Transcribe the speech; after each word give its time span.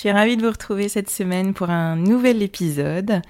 Suis 0.00 0.10
ravie 0.10 0.38
de 0.38 0.42
vous 0.42 0.50
retrouver 0.50 0.88
cette 0.88 1.10
semaine 1.10 1.52
pour 1.52 1.68
un 1.68 1.94
nouvel 1.94 2.42
épisode. 2.42 3.20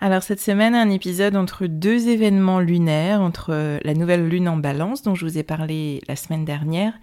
Alors 0.00 0.24
cette 0.24 0.40
semaine, 0.40 0.74
un 0.74 0.90
épisode 0.90 1.36
entre 1.36 1.68
deux 1.68 2.08
événements 2.08 2.58
lunaires, 2.58 3.20
entre 3.20 3.78
la 3.80 3.94
nouvelle 3.94 4.28
lune 4.28 4.48
en 4.48 4.56
balance 4.56 5.02
dont 5.02 5.14
je 5.14 5.24
vous 5.24 5.38
ai 5.38 5.44
parlé 5.44 6.02
la 6.08 6.16
semaine 6.16 6.44
dernière 6.44 6.94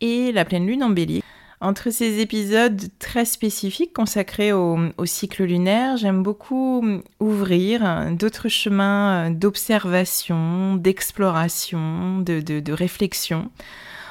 et 0.00 0.30
la 0.30 0.44
pleine 0.44 0.68
lune 0.68 0.84
en 0.84 0.90
bélier. 0.90 1.24
Entre 1.60 1.90
ces 1.90 2.20
épisodes 2.20 2.80
très 3.00 3.24
spécifiques 3.24 3.92
consacrés 3.92 4.52
au, 4.52 4.78
cycle 5.04 5.42
lunaire, 5.42 5.96
j'aime 5.96 6.22
beaucoup 6.22 6.86
ouvrir 7.18 8.12
d'autres 8.12 8.48
chemins 8.48 9.32
d'observation, 9.32 10.76
d'exploration, 10.76 12.20
de, 12.20 12.72
réflexion. 12.72 13.50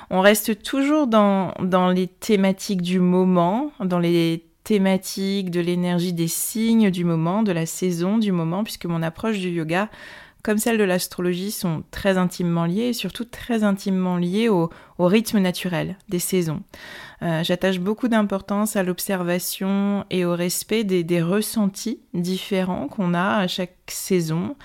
On 0.10 0.20
reste 0.20 0.62
toujours 0.64 1.08
dans, 1.08 1.54
dans 1.62 1.88
les 1.88 2.08
thématiques 2.08 2.82
du 2.82 3.00
moment, 3.00 3.72
dans 3.80 4.00
les 4.00 4.49
de 4.78 5.60
l'énergie 5.60 6.14
des 6.14 6.28
signes 6.28 6.92
du 6.92 7.04
moment, 7.04 7.42
de 7.42 7.52
la 7.52 7.66
saison 7.66 8.20
du 8.20 8.32
moment, 8.32 8.64
puisque 8.64 8.86
mon 8.86 9.02
approche 9.02 9.40
du 9.40 9.50
yoga, 9.50 9.90
comme 10.44 10.60
celle 10.60 10.78
de 10.78 10.84
l'astrologie, 10.84 11.52
sont 11.52 11.84
très 11.90 12.18
intimement 12.18 12.66
liées 12.66 12.90
et 12.90 12.94
surtout 12.94 13.26
très 13.26 13.64
intimement 13.64 14.18
liées 14.18 14.48
au, 14.48 14.70
rythme 15.00 15.40
naturel 15.40 15.96
des 16.10 16.20
saisons. 16.20 16.62
Euh, 17.24 17.44
j'attache 17.44 17.80
beaucoup 17.80 18.10
d'importance 18.10 18.76
à 18.76 18.84
l'observation 18.84 20.06
et 20.10 20.26
au 20.26 20.36
respect 20.36 20.84
des 20.84 21.22
ressentis 21.22 22.00
différents 22.14 22.88
qu'on 22.88 23.14
a 23.14 23.38
à 23.38 23.48
chaque 23.48 23.76
saison 23.88 24.56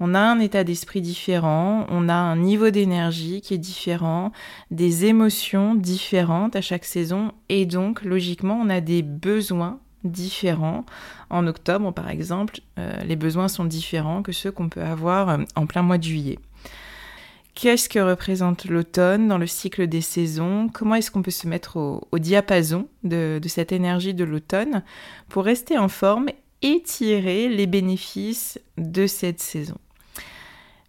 on 0.00 0.14
a 0.14 0.20
un 0.20 0.38
état 0.40 0.64
d'esprit 0.64 1.00
différent, 1.00 1.86
on 1.88 2.08
a 2.08 2.14
un 2.14 2.36
niveau 2.36 2.70
d'énergie 2.70 3.40
qui 3.40 3.54
est 3.54 3.58
différent, 3.58 4.32
des 4.70 5.06
émotions 5.06 5.74
différentes 5.74 6.56
à 6.56 6.60
chaque 6.60 6.84
saison 6.84 7.32
et 7.48 7.66
donc 7.66 8.02
logiquement 8.02 8.58
on 8.62 8.68
a 8.68 8.80
des 8.80 9.02
besoins 9.02 9.78
différents. 10.04 10.84
En 11.30 11.46
octobre 11.46 11.92
par 11.92 12.10
exemple, 12.10 12.60
euh, 12.78 12.92
les 13.04 13.16
besoins 13.16 13.48
sont 13.48 13.64
différents 13.64 14.22
que 14.22 14.32
ceux 14.32 14.52
qu'on 14.52 14.68
peut 14.68 14.82
avoir 14.82 15.28
euh, 15.30 15.38
en 15.54 15.66
plein 15.66 15.82
mois 15.82 15.98
de 15.98 16.04
juillet. 16.04 16.38
Qu'est-ce 17.54 17.88
que 17.88 17.98
représente 17.98 18.66
l'automne 18.66 19.28
dans 19.28 19.38
le 19.38 19.46
cycle 19.46 19.86
des 19.86 20.02
saisons? 20.02 20.68
Comment 20.70 20.96
est-ce 20.96 21.10
qu'on 21.10 21.22
peut 21.22 21.30
se 21.30 21.48
mettre 21.48 21.78
au, 21.78 22.18
diapason 22.18 22.86
de, 23.02 23.40
de 23.42 23.48
cette 23.48 23.72
énergie 23.72 24.12
de 24.12 24.24
l'automne 24.24 24.82
pour 25.30 25.44
rester 25.44 25.78
en 25.78 25.88
forme 25.88 26.28
et 26.60 26.82
tirer 26.82 27.48
les 27.48 27.66
bénéfices 27.66 28.60
de 28.76 29.06
cette 29.06 29.40
saison? 29.40 29.78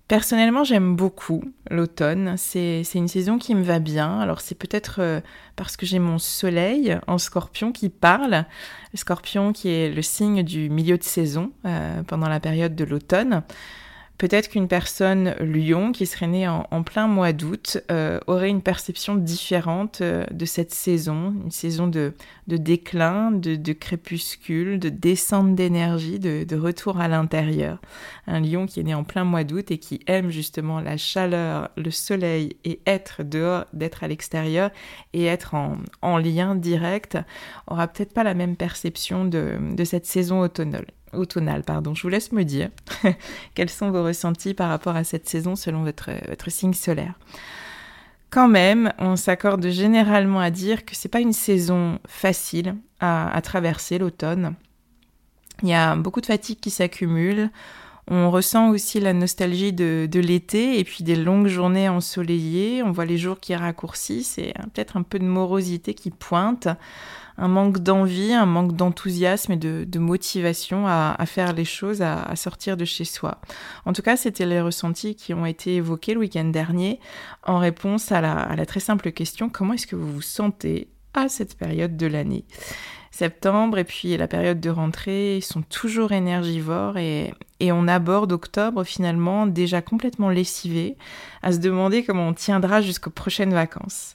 Personnellement, 0.07 0.63
j'aime 0.63 0.95
beaucoup 0.95 1.44
l'automne. 1.69 2.35
C'est 2.38 2.84
une 2.95 3.09
saison 3.09 3.38
qui 3.38 3.53
me 3.56 3.63
va 3.63 3.79
bien. 3.79 4.22
Alors 4.22 4.40
c'est 4.40 4.56
peut-être 4.56 5.01
euh, 5.01 5.19
parce 5.57 5.75
que 5.75 5.85
j'ai 5.85 6.00
mon 6.00 6.18
soleil 6.18 6.97
en 7.07 7.18
scorpion 7.18 7.73
qui 7.73 7.90
parle. 7.90 8.45
Le 8.94 8.97
scorpion 8.97 9.51
qui 9.51 9.69
est 9.69 9.90
le 9.90 10.01
signe 10.01 10.44
du 10.44 10.69
milieu 10.69 10.97
de 10.97 11.03
saison 11.03 11.51
euh, 11.66 12.03
pendant 12.03 12.29
la 12.29 12.40
période 12.40 12.73
de 12.73 12.85
l'automne. 12.85 13.44
Peut-être 14.17 14.50
qu'une 14.50 14.67
personne 14.67 15.35
lion 15.39 15.91
qui 15.91 16.07
serait 16.07 16.25
née 16.25 16.47
en, 16.47 16.83
plein 16.83 17.07
mois 17.07 17.33
d'août 17.33 17.78
euh, 17.91 18.19
aurait 18.25 18.50
une 18.50 18.63
perception 18.63 19.16
différente 19.16 20.01
euh, 20.01 20.25
de 20.31 20.45
cette 20.45 20.73
saison, 20.73 21.35
une 21.44 21.51
saison 21.51 21.85
de, 21.85 22.13
déclin, 22.47 23.31
de, 23.31 23.73
crépuscule, 23.73 24.79
de 24.79 24.89
descente 24.89 25.53
d'énergie, 25.53 26.17
de, 26.17 26.56
retour 26.57 27.00
à 27.00 27.07
l'intérieur. 27.07 27.79
Un 28.25 28.39
lion 28.39 28.66
qui 28.66 28.79
est 28.79 28.83
né 28.83 28.95
en 28.95 29.03
plein 29.03 29.23
mois 29.23 29.44
d'août 29.44 29.69
et 29.69 29.77
qui 29.77 30.00
aime 30.07 30.31
justement 30.31 30.79
la 30.79 30.97
chaleur, 30.97 31.69
le 31.77 31.91
soleil 31.91 32.57
et 32.66 32.81
être 32.88 33.22
dehors, 33.22 33.66
d'être 33.73 34.03
à 34.03 34.07
l'extérieur 34.07 34.72
et 35.13 35.25
être 35.25 35.53
en, 35.53 36.17
lien 36.17 36.56
direct, 36.56 37.19
aura 37.67 37.88
peut-être 37.88 38.13
pas 38.13 38.23
la 38.23 38.33
même 38.33 38.56
perception 38.56 39.25
de, 39.25 39.57
de 39.75 39.83
cette 39.83 40.07
saison 40.07 40.39
automnale 40.39 40.88
automnale, 41.13 41.63
pardon. 41.63 41.95
Je 41.95 42.03
vous 42.03 42.09
laisse 42.09 42.31
me 42.31 42.44
dire 42.44 42.69
quels 43.56 43.69
sont 43.69 43.91
vos 43.91 44.03
ressentis 44.03 44.53
par 44.53 44.69
rapport 44.69 44.95
à 44.95 45.03
cette 45.03 45.28
saison 45.28 45.56
selon 45.56 45.84
votre, 45.84 46.12
signe 46.50 46.73
solaire. 46.73 47.13
Quand 48.29 48.47
même, 48.47 48.91
on 49.00 49.16
s'accorde 49.16 49.68
généralement 49.69 50.40
à 50.40 50.51
dire 50.51 50.85
que 50.85 50.95
c'est 50.95 51.09
pas 51.09 51.22
une 51.22 51.34
saison 51.34 52.00
facile 52.07 52.75
à, 53.00 53.40
traverser 53.41 53.97
l'automne. 53.97 54.56
Il 55.63 55.69
y 55.69 55.73
a 55.73 55.95
beaucoup 55.95 56.22
de 56.22 56.25
fatigue 56.25 56.59
qui 56.59 56.69
s'accumule. 56.69 57.50
On 58.09 58.31
ressent 58.31 58.69
aussi 58.69 59.00
la 59.00 59.13
nostalgie 59.13 59.74
de, 59.74 60.07
de 60.10 60.19
l'été 60.19 60.80
et 60.80 60.83
puis 60.83 61.03
des 61.03 61.15
longues 61.15 61.48
journées 61.48 61.89
ensoleillées. 61.89 62.83
On 62.83 62.92
voit 62.92 63.06
les 63.06 63.18
jours 63.18 63.39
qui 63.39 63.56
raccourcissent 63.56 64.38
et 64.38 64.53
peut-être 64.74 64.98
un 64.98 65.03
peu 65.03 65.19
de 65.19 65.25
morosité 65.25 65.94
qui 65.94 66.12
pointe 66.12 66.68
un 67.38 67.48
manque 67.48 67.80
d'envie, 67.80 68.34
un 68.34 68.45
manque 68.45 68.75
d'enthousiasme 68.75 69.54
et 69.54 69.57
de, 69.57 70.00
motivation 70.00 70.88
à, 70.88 71.16
faire 71.25 71.54
les 71.54 71.66
choses, 71.66 72.01
à, 72.01 72.36
sortir 72.36 72.78
de 72.78 72.86
chez 72.86 73.06
soi. 73.06 73.39
En 73.86 73.94
tout 73.94 74.01
cas, 74.01 74.18
c'était 74.18 74.45
les 74.45 74.62
ressentis 74.62 75.16
qui 75.16 75.34
ont 75.34 75.45
été 75.45 75.75
évoqués 75.75 76.13
le 76.13 76.22
week-end 76.22 76.45
dernier 76.45 77.00
en 77.44 77.60
réponse 77.60 78.12
à 78.12 78.22
la, 78.22 78.66
très 78.66 78.80
simple 78.80 79.12
question 79.12 79.50
comment 79.50 79.74
est-ce 79.74 79.88
que 79.88 79.95
vous 79.95 80.12
vous 80.12 80.22
sentez 80.22 80.89
à 81.13 81.30
cette 81.30 81.57
période 81.57 81.95
de 81.95 82.07
l'année? 82.07 82.45
Septembre 83.12 83.80
et 83.80 83.84
puis 83.84 84.16
la 84.16 84.28
période 84.28 84.60
de 84.60 84.69
rentrée 84.69 85.39
sont 85.42 85.63
toujours 85.63 86.12
énergivores 86.12 86.98
et, 86.98 87.34
on 87.62 87.88
aborde 87.88 88.31
octobre 88.31 88.84
finalement 88.84 89.48
déjà 89.48 89.81
complètement 89.81 90.30
lessivé 90.30 90.95
à 91.42 91.51
se 91.51 91.57
demander 91.57 92.04
comment 92.04 92.28
on 92.28 92.34
tiendra 92.34 92.81
jusqu'aux 92.81 93.10
prochaines 93.10 93.54
vacances. 93.54 94.13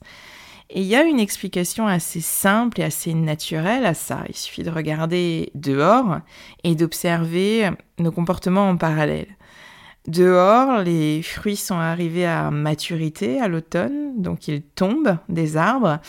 Et 0.75 0.81
il 0.81 0.87
y 0.87 0.97
a 0.97 1.03
une 1.03 1.21
explication 1.21 1.87
assez 1.87 2.23
simple 2.23 2.81
et 2.81 2.85
assez 2.85 3.13
naturelle 3.13 3.85
à 3.85 3.93
ça. 3.93 4.25
Il 4.31 4.35
suffit 4.35 4.63
de 4.63 4.71
regarder 4.71 5.51
dehors 5.55 6.21
et 6.65 6.75
d'observer 6.75 7.69
nos 7.99 8.11
comportements 8.11 8.71
en 8.71 8.79
parallèle. 8.79 9.37
Dehors, 10.09 10.83
les 10.83 11.23
fruits 11.23 11.57
sont 11.57 11.77
arrivés 11.77 12.25
à 12.25 12.51
maturité 12.51 13.39
à 13.39 13.49
l'automne, 13.49 14.21
donc 14.21 14.49
ils 14.49 14.63
tombent 14.63 15.19
des 15.29 15.59
arbres, 15.59 16.01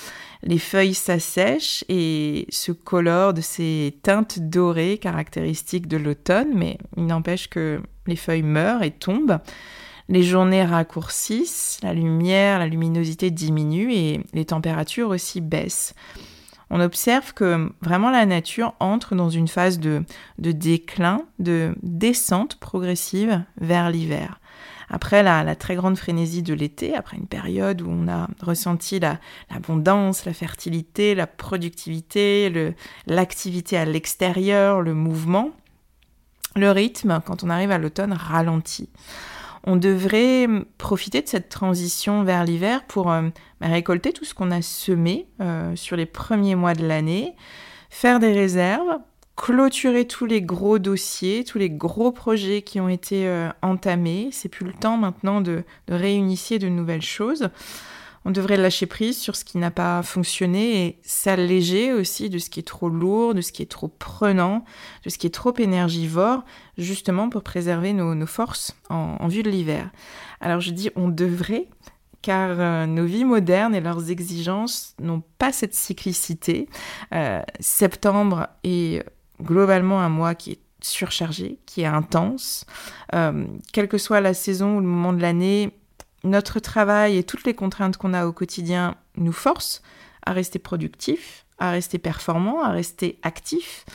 les 0.41 0.57
feuilles 0.57 0.95
s'assèchent 0.95 1.83
et 1.89 2.47
se 2.49 2.71
colorent 2.71 3.33
de 3.33 3.41
ces 3.41 3.99
teintes 4.01 4.39
dorées 4.39 4.97
caractéristiques 4.97 5.87
de 5.87 5.97
l'automne, 5.97 6.53
mais 6.55 6.77
il 6.95 7.05
n'empêche 7.05 7.49
que 7.49 7.81
les 8.07 8.15
feuilles 8.15 8.43
meurent 8.43 8.81
et 8.81 8.91
tombent 8.91 9.39
les 10.09 10.23
journées 10.23 10.65
raccourcissent, 10.65 11.79
la 11.81 11.93
lumière, 11.93 12.59
la 12.59 12.67
luminosité 12.67 13.31
diminue 13.31 13.93
et 13.93 14.21
les 14.33 14.45
températures 14.45 15.09
aussi 15.09 15.41
baissent. 15.41 15.93
on 16.69 16.81
observe 16.81 17.33
que 17.33 17.71
vraiment 17.81 18.09
la 18.09 18.25
nature 18.25 18.73
entre 18.79 19.15
dans 19.15 19.29
une 19.29 19.47
phase 19.47 19.79
de, 19.79 20.03
déclin, 20.37 21.21
de 21.39 21.75
descente 21.83 22.55
progressive 22.55 23.43
vers 23.61 23.91
l'hiver. 23.91 24.39
Après 24.89 25.23
la, 25.23 25.55
très 25.55 25.75
grande 25.75 25.97
frénésie 25.97 26.43
de 26.43 26.53
l'été, 26.53 26.95
après 26.95 27.17
une 27.17 27.27
période 27.27 27.81
où 27.81 27.89
on 27.89 28.07
a 28.07 28.27
ressenti 28.41 28.99
l'abondance, 28.99 30.25
la, 30.25 30.33
fertilité, 30.33 31.15
la 31.15 31.25
productivité, 31.25 32.75
l'activité 33.07 33.77
à 33.77 33.85
l'extérieur, 33.85 34.81
le 34.81 34.93
mouvement, 34.93 35.51
le 36.55 36.69
rythme, 36.69 37.21
quand 37.25 37.43
on 37.43 37.49
arrive 37.49 37.71
à 37.71 37.77
l'automne, 37.77 38.13
ralentit 38.13 38.89
on 39.63 39.75
devrait 39.75 40.47
profiter 40.77 41.21
de 41.21 41.27
cette 41.27 41.49
transition 41.49 42.23
vers 42.23 42.43
l'hiver 42.43 42.83
pour 42.85 43.11
euh, 43.11 43.29
bah, 43.61 43.67
récolter 43.67 44.11
tout 44.11 44.25
ce 44.25 44.33
qu'on 44.33 44.51
a 44.51 44.61
semé 44.61 45.27
euh, 45.41 45.75
sur 45.75 45.95
les 45.95 46.05
premiers 46.05 46.55
mois 46.55 46.73
de 46.73 46.85
l'année, 46.85 47.33
faire 47.89 48.19
des 48.19 48.33
réserves, 48.33 48.99
clôturer 49.35 50.05
tous 50.05 50.25
les 50.25 50.41
gros 50.41 50.79
dossiers, 50.79 51.43
tous 51.43 51.57
les 51.57 51.69
gros 51.69 52.11
projets 52.11 52.61
qui 52.61 52.79
ont 52.79 52.89
été 52.89 53.25
euh, 53.27 53.49
entamés. 53.61 54.29
C'est 54.31 54.49
plus 54.49 54.65
le 54.65 54.73
temps 54.73 54.97
maintenant 54.97 55.41
de, 55.41 55.63
de 55.87 55.93
réinitier 55.93 56.59
de 56.59 56.67
nouvelles 56.67 57.01
choses 57.01 57.49
on 58.25 58.31
devrait 58.31 58.57
lâcher 58.57 58.85
prise 58.85 59.17
sur 59.17 59.35
ce 59.35 59.43
qui 59.43 59.57
n'a 59.57 59.71
pas 59.71 60.01
fonctionné 60.03 60.85
et 60.85 60.99
s'alléger 61.03 61.93
aussi 61.93 62.29
de 62.29 62.37
ce 62.37 62.49
qui 62.49 62.59
est 62.59 62.67
trop 62.67 62.89
lourd, 62.89 63.33
de 63.33 63.41
ce 63.41 63.51
qui 63.51 63.61
est 63.61 63.71
trop 63.71 63.87
prenant, 63.87 64.63
de 65.03 65.09
ce 65.09 65.17
qui 65.17 65.27
est 65.27 65.33
trop 65.33 65.53
énergivore, 65.57 66.43
justement 66.77 67.29
pour 67.29 67.43
préserver 67.43 67.93
nos, 67.93 68.25
forces 68.25 68.75
en, 68.89 69.27
vue 69.27 69.43
de 69.43 69.49
l'hiver. 69.49 69.89
Alors 70.39 70.61
je 70.61 70.71
dis 70.71 70.89
on 70.95 71.09
devrait, 71.09 71.67
car 72.21 72.51
euh, 72.59 72.85
nos 72.85 73.05
vies 73.05 73.25
modernes 73.25 73.75
et 73.75 73.81
leurs 73.81 74.09
exigences 74.09 74.95
n'ont 75.01 75.23
pas 75.37 75.51
cette 75.51 75.75
cyclicité. 75.75 76.69
Euh, 77.13 77.41
septembre 77.59 78.47
est 78.63 79.03
globalement 79.41 80.01
un 80.01 80.09
mois 80.09 80.35
qui 80.35 80.51
est 80.51 80.59
surchargé, 80.81 81.59
qui 81.65 81.81
est 81.81 81.85
intense. 81.85 82.65
Euh, 83.13 83.45
quelle 83.71 83.87
que 83.87 83.97
soit 83.97 84.21
la 84.21 84.33
saison 84.33 84.77
ou 84.77 84.79
le 84.79 84.87
moment 84.87 85.13
de 85.13 85.21
l'année, 85.21 85.71
notre 86.23 86.59
travail 86.59 87.17
et 87.17 87.23
toutes 87.23 87.45
les 87.45 87.53
contraintes 87.53 87.97
qu'on 87.97 88.13
a 88.13 88.25
au 88.25 88.31
quotidien 88.31 88.95
nous 89.17 89.33
forcent 89.33 89.81
à 90.25 90.31
rester 90.31 90.59
productifs, 90.59 91.45
à 91.57 91.71
rester 91.71 91.97
performants, 91.97 92.63
à 92.63 92.69
rester 92.69 93.19
actifs. 93.23 93.85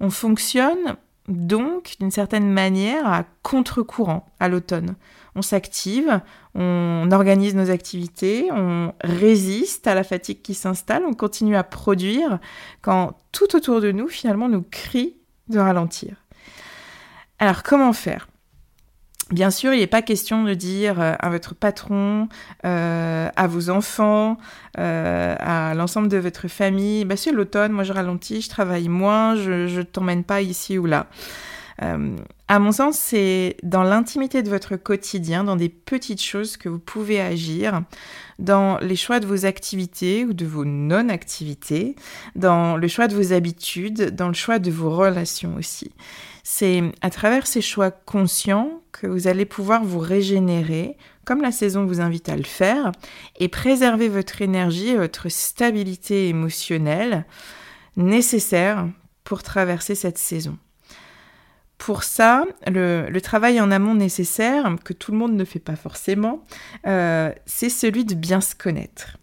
On 0.00 0.10
fonctionne 0.10 0.96
donc 1.28 1.96
d'une 1.98 2.10
certaine 2.10 2.48
manière 2.48 3.06
à 3.06 3.24
contre-courant 3.42 4.26
à 4.38 4.48
l'automne. 4.48 4.94
On 5.34 5.42
s'active, 5.42 6.20
on 6.54 7.08
organise 7.12 7.54
nos 7.54 7.70
activités, 7.70 8.48
on 8.52 8.94
résiste 9.02 9.86
à 9.86 9.94
la 9.94 10.04
fatigue 10.04 10.40
qui 10.40 10.54
s'installe, 10.54 11.04
on 11.04 11.14
continue 11.14 11.56
à 11.56 11.64
produire 11.64 12.38
quand 12.80 13.18
tout 13.32 13.54
autour 13.54 13.80
de 13.80 13.92
nous 13.92 14.08
finalement 14.08 14.48
nous 14.48 14.62
crie 14.62 15.16
de 15.48 15.58
ralentir. 15.58 16.16
Alors 17.38 17.62
comment 17.62 17.92
faire? 17.92 18.28
Bien 19.32 19.50
sûr, 19.50 19.74
il 19.74 19.80
n'est 19.80 19.88
pas 19.88 20.02
question 20.02 20.44
de 20.44 20.54
dire 20.54 21.00
euh, 21.00 21.14
à 21.18 21.30
votre 21.30 21.56
patron, 21.56 22.28
euh, 22.64 23.28
à 23.34 23.46
vos 23.48 23.70
enfants, 23.70 24.38
euh, 24.78 25.34
à 25.40 25.74
l'ensemble 25.74 26.06
de 26.06 26.16
votre 26.16 26.46
famille, 26.46 27.04
bah, 27.04 27.16
c'est 27.16 27.32
l'automne, 27.32 27.72
moi 27.72 27.82
je 27.82 27.92
ralentis, 27.92 28.40
je 28.40 28.48
travaille 28.48 28.88
moins, 28.88 29.34
je 29.34 29.78
ne 29.78 29.82
t'emmène 29.82 30.22
pas 30.22 30.42
ici 30.42 30.78
ou 30.78 30.86
là. 30.86 31.08
à 32.48 32.58
mon 32.60 32.70
sens, 32.70 32.96
c'est 32.96 33.56
dans 33.64 33.82
l'intimité 33.82 34.44
de 34.44 34.48
votre 34.48 34.76
quotidien, 34.76 35.42
dans 35.42 35.56
des 35.56 35.68
petites 35.70 36.22
choses 36.22 36.56
que 36.56 36.68
vous 36.68 36.78
pouvez 36.78 37.20
agir, 37.20 37.82
dans 38.38 38.78
les 38.78 38.96
choix 38.96 39.18
de 39.18 39.26
vos 39.26 39.44
activités 39.44 40.24
ou 40.24 40.34
de 40.34 40.46
vos 40.46 40.64
non-activités, 40.64 41.96
dans 42.36 42.76
le 42.76 42.86
choix 42.86 43.08
de 43.08 43.14
vos 43.16 43.32
habitudes, 43.32 44.14
dans 44.14 44.28
le 44.28 44.34
choix 44.34 44.60
de 44.60 44.70
vos 44.70 44.90
relations 44.90 45.56
aussi. 45.56 45.90
C'est 46.48 46.80
à 47.00 47.10
travers 47.10 47.44
ces 47.44 47.60
choix 47.60 47.90
conscients 47.90 48.80
que 48.92 49.08
vous 49.08 49.26
allez 49.26 49.44
pouvoir 49.44 49.82
vous 49.82 49.98
régénérer, 49.98 50.96
comme 51.24 51.42
la 51.42 51.50
saison 51.50 51.84
vous 51.84 52.00
invite 52.00 52.28
à 52.28 52.36
le 52.36 52.44
faire, 52.44 52.92
et 53.40 53.48
préserver 53.48 54.08
votre 54.08 54.40
énergie 54.42 54.90
et 54.90 54.96
votre 54.96 55.28
stabilité 55.28 56.28
émotionnelle 56.28 57.26
nécessaire 57.96 58.88
pour 59.24 59.42
traverser 59.42 59.96
cette 59.96 60.18
saison. 60.18 60.56
Pour 61.78 62.04
ça, 62.04 62.44
le, 62.68 63.18
travail 63.18 63.60
en 63.60 63.72
amont 63.72 63.96
nécessaire, 63.96 64.72
que 64.84 64.92
tout 64.92 65.10
le 65.10 65.18
monde 65.18 65.34
ne 65.34 65.44
fait 65.44 65.58
pas 65.58 65.74
forcément, 65.74 66.44
euh, 66.86 67.32
c'est 67.44 67.70
celui 67.70 68.04
de 68.04 68.14
bien 68.14 68.40
se 68.40 68.54
connaître 68.54 69.16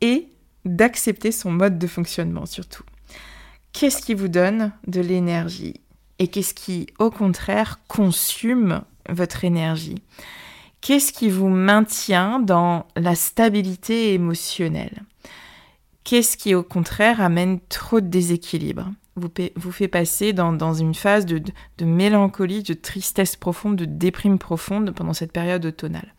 et 0.00 0.32
d'accepter 0.64 1.30
son 1.30 1.52
mode 1.52 1.78
de 1.78 1.86
fonctionnement 1.86 2.44
surtout. 2.44 2.82
Qu'est-ce 3.72 4.02
qui 4.02 4.14
vous 4.14 4.26
donne 4.28 4.72
de 4.88 5.00
l'énergie? 5.00 5.80
Et 6.18 6.28
qu'est-ce 6.28 6.54
qui, 6.54 6.86
au 6.98 7.10
contraire, 7.10 7.80
consume 7.88 8.82
votre 9.08 9.44
énergie? 9.44 10.02
Qu'est-ce 10.80 11.12
qui 11.12 11.30
vous 11.30 11.48
maintient 11.48 12.38
dans 12.38 12.86
la 12.96 13.14
stabilité 13.14 14.14
émotionnelle? 14.14 15.02
Qu'est-ce 16.04 16.36
qui, 16.36 16.54
au 16.54 16.62
contraire, 16.62 17.20
amène 17.20 17.58
trop 17.68 18.00
de 18.00 18.06
déséquilibre? 18.06 18.92
Vous, 19.16 19.28
vous 19.56 19.72
fait 19.72 19.88
passer 19.88 20.32
dans, 20.32 20.74
une 20.74 20.94
phase 20.94 21.26
de, 21.26 21.42
de, 21.78 21.84
mélancolie, 21.84 22.62
de 22.62 22.74
tristesse 22.74 23.34
profonde, 23.34 23.76
de 23.76 23.86
déprime 23.86 24.38
profonde 24.38 24.92
pendant 24.92 25.14
cette 25.14 25.32
période 25.32 25.64
automnale. 25.64 26.14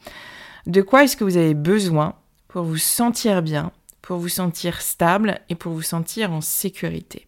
De 0.65 0.81
quoi 0.81 1.03
est-ce 1.03 1.15
que 1.15 1.23
vous 1.23 1.37
avez 1.37 1.53
besoin 1.53 2.15
pour 2.49 2.63
vous 2.63 2.77
sentir 2.77 3.41
bien, 3.41 3.71
pour 4.01 4.17
vous 4.17 4.29
sentir 4.29 4.81
stable 4.81 5.39
et 5.47 5.55
pour 5.55 5.71
vous 5.71 5.83
sentir 5.83 6.31
en 6.33 6.41
sécurité? 6.41 7.27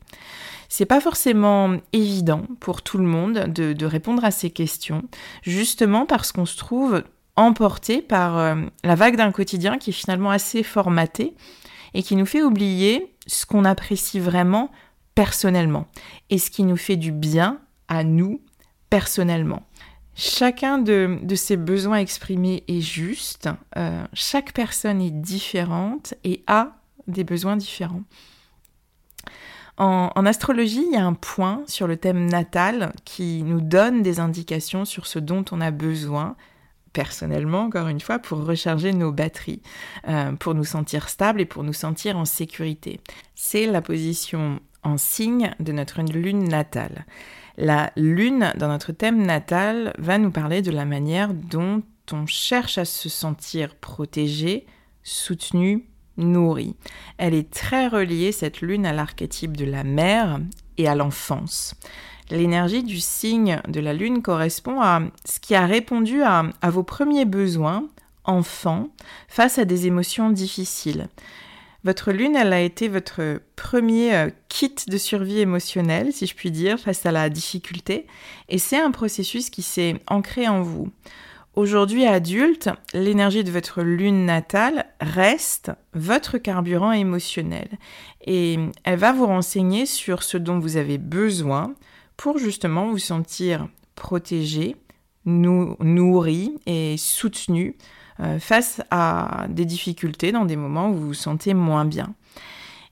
C'est 0.70 0.86
pas 0.86 1.02
forcément 1.02 1.76
évident 1.94 2.44
pour 2.60 2.84
tout 2.84 3.00
le 3.00 3.04
monde 3.04 3.34
de, 3.48 3.86
répondre 3.86 4.24
à 4.24 4.32
ces 4.32 4.52
questions, 4.52 5.04
justement 5.42 6.06
parce 6.06 6.32
qu'on 6.32 6.46
se 6.46 6.58
trouve 6.58 7.04
emporté 7.36 8.02
par 8.02 8.38
euh, 8.38 8.56
la 8.84 8.96
vague 8.96 9.16
d'un 9.16 9.32
quotidien 9.32 9.78
qui 9.78 9.90
est 9.90 9.94
finalement 9.94 10.30
assez 10.30 10.62
formaté 10.62 11.36
et 11.94 12.04
qui 12.04 12.16
nous 12.16 12.26
fait 12.26 12.44
oublier 12.44 13.16
ce 13.26 13.46
qu'on 13.46 13.66
apprécie 13.66 14.20
vraiment 14.20 14.72
personnellement 15.16 15.88
et 16.30 16.38
ce 16.38 16.52
qui 16.52 16.64
nous 16.64 16.78
fait 16.78 16.98
du 16.98 17.12
bien 17.12 17.60
à 17.88 18.04
nous 18.04 18.42
personnellement. 18.90 19.64
Chacun 20.16 20.80
de, 20.80 21.18
ces 21.36 21.56
besoins 21.56 21.98
exprimés 21.98 22.64
est 22.68 22.82
juste, 22.82 23.50
euh, 23.78 24.04
chaque 24.14 24.54
personne 24.54 25.02
est 25.02 25.12
différente 25.12 26.14
et 26.24 26.44
a 26.46 26.76
des 27.08 27.24
besoins 27.24 27.56
différents. 27.56 28.04
En, 29.80 30.26
astrologie, 30.26 30.84
il 30.86 30.92
y 30.92 30.98
a 30.98 31.06
un 31.06 31.14
point 31.14 31.64
sur 31.66 31.88
le 31.88 31.96
thème 31.96 32.26
natal 32.26 32.92
qui 33.06 33.44
nous 33.44 33.62
donne 33.62 34.04
des 34.04 34.20
indications 34.20 34.84
sur 34.84 35.08
ce 35.08 35.20
dont 35.20 35.46
on 35.52 35.62
a 35.62 35.72
besoin 35.72 36.36
personnellement, 36.92 37.62
encore 37.62 37.88
une 37.88 38.02
fois, 38.02 38.20
pour 38.20 38.44
recharger 38.44 38.92
nos 38.92 39.14
batteries, 39.14 39.62
euh, 40.10 40.34
pour 40.34 40.54
nous 40.54 40.66
sentir 40.66 41.08
stables 41.08 41.40
et 41.40 41.46
pour 41.46 41.64
nous 41.64 41.72
sentir 41.72 42.18
en 42.18 42.26
sécurité. 42.26 43.00
C'est 43.36 43.68
la 43.68 43.82
position 43.82 44.60
en 44.84 44.98
signe 44.98 45.56
de 45.62 45.72
notre 45.72 46.02
lune 46.02 46.50
natale. 46.50 47.06
La 47.58 47.94
lune, 47.96 48.52
dans 48.58 48.68
notre 48.68 48.92
thème 48.92 49.26
natal, 49.26 49.94
va 49.98 50.18
nous 50.18 50.32
parler 50.32 50.62
de 50.62 50.72
la 50.72 50.84
manière 50.84 51.34
dont 51.34 51.84
on 52.12 52.26
cherche 52.26 52.78
à 52.78 52.84
se 52.86 53.08
sentir 53.08 53.76
protégé, 53.76 54.66
soutenu, 55.04 55.86
nourrie. 56.20 56.76
Elle 57.18 57.34
est 57.34 57.50
très 57.50 57.88
reliée, 57.88 58.32
cette 58.32 58.62
lune, 58.62 58.86
à 58.86 58.94
l'archétype 58.94 59.58
de 59.58 59.66
la 59.66 59.84
mère 59.84 60.40
et 60.78 60.88
à 60.88 60.96
l'enfance. 60.96 61.76
L'énergie 62.30 62.84
du 62.84 63.00
signe 63.00 63.60
de 63.68 63.80
la 63.80 63.94
lune 63.94 64.22
correspond 64.22 64.82
à 64.82 65.02
ce 65.26 65.40
qui 65.40 65.56
a 65.56 65.66
répondu 65.66 66.22
à, 66.22 66.44
vos 66.70 66.84
premiers 66.84 67.26
besoins, 67.26 67.88
enfants, 68.24 68.90
face 69.28 69.58
à 69.58 69.66
des 69.66 69.88
émotions 69.88 70.30
difficiles. 70.30 71.08
Votre 71.84 72.12
lune, 72.12 72.36
elle 72.36 72.54
a 72.54 72.62
été 72.62 72.90
votre 72.90 73.42
premier 73.56 74.14
euh, 74.14 74.30
kit 74.50 74.76
de 74.88 74.98
survie 74.98 75.40
émotionnelle, 75.40 76.12
si 76.12 76.28
je 76.28 76.36
puis 76.36 76.52
dire, 76.52 76.78
face 76.78 77.06
à 77.06 77.12
la 77.14 77.30
difficulté, 77.30 78.06
et 78.50 78.58
c'est 78.58 78.80
un 78.80 78.92
processus 78.92 79.50
qui 79.50 79.62
s'est 79.62 79.96
ancré 80.08 80.50
en 80.50 80.62
vous. 80.62 80.90
Aujourd'hui 81.60 82.06
adulte, 82.06 82.70
l'énergie 82.94 83.44
de 83.44 83.52
votre 83.52 83.82
lune 83.82 84.24
natale 84.24 84.86
reste 85.02 85.74
votre 85.94 86.38
carburant 86.38 86.94
émotionnel 86.94 87.68
et 88.26 88.58
elle 88.86 88.98
va 88.98 89.12
vous 89.12 89.26
renseigner 89.26 89.86
sur 89.86 90.24
ce 90.24 90.38
dont 90.38 90.58
vous 90.58 90.78
avez 90.78 90.98
besoin 90.98 91.74
pour 92.16 92.38
justement 92.38 92.88
vous 92.88 92.98
sentir 92.98 93.68
protégé, 93.96 94.78
nourri 95.26 96.56
et 96.66 96.96
soutenu 96.98 97.76
euh, 98.22 98.40
face 98.40 98.82
à 98.90 99.48
des 99.50 99.66
difficultés 99.66 100.32
dans 100.32 100.46
des 100.46 100.56
moments 100.56 100.92
où 100.92 100.94
vous 100.94 101.08
vous 101.08 101.14
sentez 101.14 101.54
moins 101.54 101.84
bien. 101.84 102.16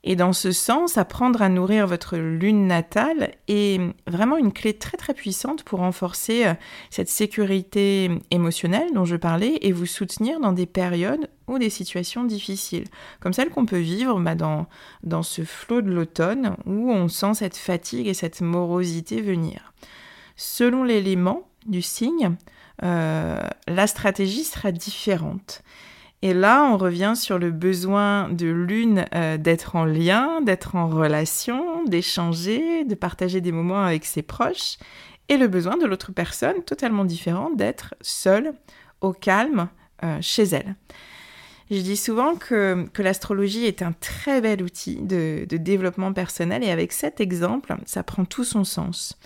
Et 0.04 0.14
dans 0.14 0.32
ce 0.32 0.52
sens, 0.52 0.96
apprendre 0.96 1.42
à 1.42 1.48
nourrir 1.48 1.86
votre 1.86 2.16
lune 2.16 2.66
natale 2.68 3.32
est 3.48 3.80
vraiment 4.06 4.36
une 4.36 4.52
clé 4.52 4.72
très 4.72 4.96
très 4.96 5.12
puissante 5.12 5.64
pour 5.64 5.80
renforcer 5.80 6.46
euh, 6.46 6.54
cette 6.88 7.08
sécurité 7.08 8.10
émotionnelle 8.30 8.88
dont 8.94 9.04
je 9.04 9.16
parlais 9.16 9.58
et 9.60 9.72
vous 9.72 9.86
soutenir 9.86 10.38
dans 10.38 10.52
des 10.52 10.66
périodes 10.66 11.28
ou 11.48 11.58
des 11.58 11.70
situations 11.70 12.24
difficiles, 12.24 12.84
comme 13.20 13.32
celles 13.32 13.50
qu'on 13.50 13.66
peut 13.66 13.78
vivre 13.78 14.20
bah, 14.20 14.36
dans, 14.36 14.66
dans 15.02 15.24
ce 15.24 15.42
flot 15.42 15.82
de 15.82 15.90
l'automne 15.90 16.56
où 16.64 16.92
on 16.92 17.08
sent 17.08 17.34
cette 17.34 17.56
fatigue 17.56 18.06
et 18.06 18.14
cette 18.14 18.40
morosité 18.40 19.20
venir. 19.20 19.72
Selon 20.36 20.84
l'élément 20.84 21.48
du 21.66 21.82
signe, 21.82 22.36
euh, 22.84 23.40
la 23.66 23.86
stratégie 23.88 24.44
sera 24.44 24.70
différente. 24.70 25.62
Et 26.22 26.34
là, 26.34 26.64
on 26.64 26.76
revient 26.76 27.14
sur 27.14 27.38
le 27.38 27.52
besoin 27.52 28.28
de 28.28 28.48
l'une 28.48 29.04
euh, 29.14 29.36
d'être 29.36 29.76
en 29.76 29.84
lien, 29.84 30.40
d'être 30.40 30.74
en 30.74 30.88
relation, 30.88 31.84
d'échanger, 31.84 32.84
de 32.84 32.94
partager 32.96 33.40
des 33.40 33.52
moments 33.52 33.84
avec 33.84 34.04
ses 34.04 34.22
proches, 34.22 34.78
et 35.28 35.36
le 35.36 35.46
besoin 35.46 35.76
de 35.76 35.86
l'autre 35.86 36.10
personne, 36.10 36.62
totalement 36.64 37.04
différent, 37.04 37.50
d'être 37.50 37.94
seule, 38.00 38.52
au 39.00 39.12
calme, 39.12 39.68
euh, 40.02 40.18
chez 40.20 40.42
elle. 40.44 40.74
Je 41.70 41.80
dis 41.80 41.96
souvent 41.96 42.34
que, 42.34 42.86
l'astrologie 42.98 43.66
est 43.66 43.82
un 43.82 43.92
très 43.92 44.40
bel 44.40 44.62
outil 44.62 44.96
de, 44.96 45.46
développement 45.50 46.12
personnel, 46.12 46.64
et 46.64 46.70
avec 46.70 46.92
cet 46.92 47.20
exemple, 47.20 47.76
ça 47.84 48.02
prend 48.02 48.24
tout 48.24 48.44
son 48.44 48.64
sens 48.64 49.18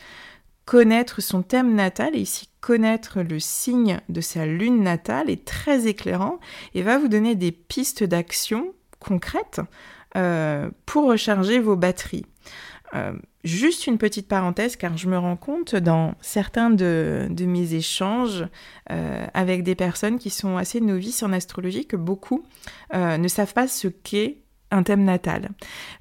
connaître 0.64 1.22
son 1.22 1.42
thème 1.42 1.75
natal, 1.75 2.14
et 2.14 2.20
ici 2.20 2.49
connaître 2.62 3.21
le 3.21 3.40
signe 3.40 4.00
de 4.09 4.23
sa 4.23 4.47
lune 4.47 4.83
natale, 4.83 5.28
est 5.28 5.45
très 5.45 5.87
éclairant 5.87 6.38
et 6.75 6.83
va 6.83 6.97
vous 6.97 7.09
donner 7.09 7.35
des 7.35 7.52
pistes 7.52 8.04
d'action 8.04 8.73
concrètes 9.00 9.61
euh, 10.16 10.71
pour 10.87 11.09
recharger 11.09 11.59
vos 11.59 11.76
batteries. 11.76 12.25
Euh, 12.95 13.14
juste 13.42 13.87
une 13.87 13.99
petite 13.99 14.28
parenthèse, 14.28 14.76
car 14.76 14.97
je 14.97 15.09
me 15.09 15.19
rends 15.19 15.37
compte 15.37 15.75
dans 15.75 16.14
certains 16.21 16.71
de, 16.71 17.28
mes 17.40 17.75
échanges 17.75 18.47
euh, 18.90 19.26
avec 19.35 19.64
des 19.64 19.75
personnes 19.75 20.19
qui 20.19 20.31
sont 20.31 20.57
assez 20.57 20.81
novices 20.81 21.25
en 21.25 21.33
astrologie 21.33 21.87
que 21.87 21.97
beaucoup 21.97 22.45
ne 22.95 23.28
savent 23.28 23.54
pas 23.54 23.66
ce 23.66 23.88
qu'est 23.88 24.41
thème 24.83 25.05
natal. 25.05 25.50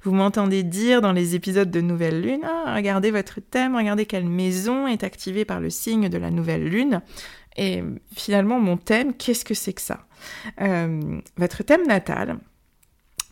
Vous 0.02 0.12
m'entendez 0.12 0.62
dire 0.62 1.02
dans 1.02 1.12
les 1.12 1.34
épisodes 1.34 1.70
de 1.70 1.80
Nouvelle 1.82 2.22
Lune, 2.22 2.40
ah, 2.44 2.74
regardez 2.74 3.10
votre 3.10 3.40
thème, 3.40 3.76
regardez 3.76 4.06
quelle 4.06 4.26
maison 4.26 4.86
est 4.86 5.04
activée 5.04 5.44
par 5.44 5.60
le 5.60 5.68
signe 5.68 6.08
de 6.08 6.18
la 6.18 6.30
Nouvelle 6.30 6.66
Lune. 6.66 7.02
Et 7.56 7.82
finalement, 8.16 8.58
mon 8.58 8.78
thème, 8.78 9.12
qu'est-ce 9.14 9.44
que 9.44 9.54
c'est 9.54 9.74
que 9.74 9.82
ça? 9.82 10.06
Euh, 10.62 11.20
Votre 11.36 11.62
thème 11.62 11.86
natal, 11.86 12.38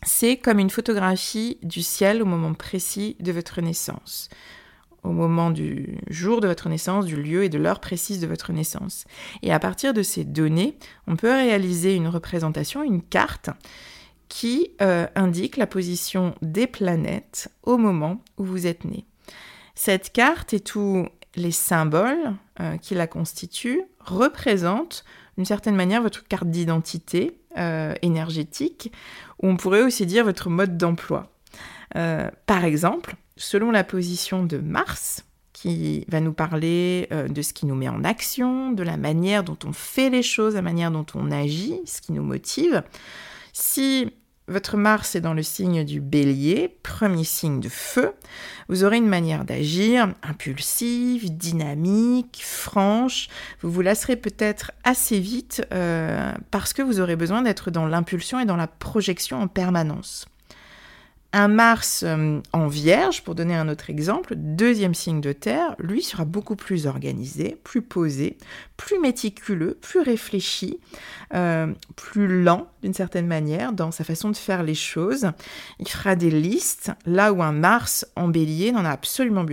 c'est 0.03 0.37
comme 0.37 0.59
une 0.59 0.69
photographie 0.69 1.57
du 1.63 1.81
ciel 1.81 2.21
au 2.21 2.25
moment 2.25 2.53
précis 2.53 3.15
de 3.19 3.31
votre 3.31 3.61
naissance 3.61 4.29
au 5.03 5.11
moment 5.11 5.49
du 5.49 5.97
jour 6.09 6.41
de 6.41 6.47
votre 6.47 6.69
naissance, 6.69 7.05
du 7.05 7.15
lieu 7.15 7.43
et 7.43 7.49
de 7.49 7.57
l'heure 7.57 7.79
précise 7.79 8.19
de 8.19 8.27
votre 8.27 8.51
naissance. 8.51 9.05
Et 9.41 9.51
à 9.51 9.59
partir 9.59 9.93
de 9.93 10.03
ces 10.03 10.23
données, 10.23 10.77
on 11.07 11.15
peut 11.15 11.31
réaliser 11.31 11.95
une 11.95 12.07
représentation, 12.07 12.83
une 12.83 13.01
carte 13.01 13.49
qui 14.31 14.71
euh, 14.81 15.07
indique 15.15 15.57
la 15.57 15.67
position 15.67 16.35
des 16.41 16.65
planètes 16.65 17.49
au 17.63 17.77
moment 17.77 18.23
où 18.37 18.45
vous 18.45 18.65
êtes 18.65 18.85
né. 18.85 19.05
Cette 19.75 20.13
carte 20.13 20.53
et 20.53 20.61
tous 20.61 21.05
les 21.35 21.51
symboles 21.51 22.33
euh, 22.61 22.77
qui 22.77 22.95
la 22.95 23.07
constituent 23.07 23.83
représentent 23.99 25.03
d'une 25.35 25.45
certaine 25.45 25.75
manière 25.75 26.01
votre 26.01 26.25
carte 26.25 26.47
d'identité 26.47 27.41
euh, 27.57 27.93
énergétique, 28.03 28.93
ou 29.43 29.49
on 29.49 29.57
pourrait 29.57 29.81
aussi 29.81 30.05
dire 30.05 30.23
votre 30.23 30.49
mode 30.49 30.77
d'emploi. 30.77 31.29
par 31.93 32.63
exemple, 32.63 33.15
selon 33.35 33.69
la 33.69 33.83
position 33.83 34.45
de 34.45 34.59
Mars, 34.59 35.25
qui 35.51 36.05
va 36.07 36.21
nous 36.21 36.31
parler 36.31 37.09
de 37.11 37.41
ce 37.41 37.51
qui 37.51 37.65
nous 37.65 37.75
met 37.75 37.89
en 37.89 38.05
action, 38.05 38.71
de 38.71 38.83
la 38.83 38.95
manière 38.95 39.43
dont 39.43 39.57
on 39.65 39.73
fait 39.73 40.09
les 40.09 40.23
choses, 40.23 40.55
la 40.55 40.61
manière 40.61 40.89
dont 40.89 41.05
on 41.15 41.31
agit, 41.31 41.81
ce 41.85 41.99
qui 41.99 42.13
nous 42.13 42.23
motive. 42.23 42.81
Si 43.51 44.13
votre 44.51 44.77
Mars 44.77 45.15
est 45.15 45.21
dans 45.21 45.33
le 45.33 45.43
signe 45.43 45.83
du 45.83 46.01
bélier, 46.01 46.77
premier 46.83 47.23
signe 47.23 47.59
de 47.59 47.69
feu. 47.69 48.13
Vous 48.69 48.83
aurez 48.83 48.97
une 48.97 49.07
manière 49.07 49.45
d'agir 49.45 50.13
impulsive, 50.23 51.35
dynamique, 51.35 52.41
franche. 52.45 53.29
Vous 53.61 53.71
vous 53.71 53.81
lasserez 53.81 54.15
peut-être 54.15 54.71
assez 54.83 55.19
vite 55.19 55.65
euh, 55.73 56.31
parce 56.51 56.73
que 56.73 56.81
vous 56.81 56.99
aurez 56.99 57.15
besoin 57.15 57.41
d'être 57.41 57.71
dans 57.71 57.87
l'impulsion 57.87 58.39
et 58.39 58.45
dans 58.45 58.57
la 58.57 58.67
projection 58.67 59.41
en 59.41 59.47
permanence. 59.47 60.25
Un 61.33 61.47
Mars 61.47 62.03
euh, 62.05 62.41
en 62.51 62.67
Vierge, 62.67 63.23
pour 63.23 63.35
donner 63.35 63.55
un 63.55 63.69
autre 63.69 63.89
exemple, 63.89 64.33
deuxième 64.35 64.93
signe 64.93 65.21
de 65.21 65.31
Terre, 65.31 65.75
lui 65.79 66.03
sera 66.03 66.25
beaucoup 66.25 66.57
plus 66.57 66.87
organisé, 66.87 67.57
plus 67.63 67.81
posé, 67.81 68.37
plus 68.75 68.99
méticuleux, 68.99 69.77
plus 69.79 70.01
réfléchi, 70.01 70.77
euh, 71.33 71.73
plus 71.95 72.43
lent 72.43 72.67
d'une 72.81 72.93
certaine 72.93 73.27
manière 73.27 73.71
dans 73.71 73.91
sa 73.91 74.03
façon 74.03 74.29
de 74.29 74.35
faire 74.35 74.63
les 74.63 74.75
choses. 74.75 75.31
Il 75.79 75.87
fera 75.87 76.17
des 76.17 76.31
listes, 76.31 76.91
là 77.05 77.31
où 77.31 77.41
un 77.41 77.53
Mars 77.53 78.05
en 78.17 78.27
Bélier 78.27 78.73
n'en 78.73 78.83
a 78.83 78.91
absolument 78.91 79.45